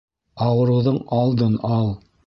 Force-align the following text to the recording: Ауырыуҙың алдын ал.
Ауырыуҙың 0.45 0.99
алдын 1.19 1.63
ал. 1.79 1.97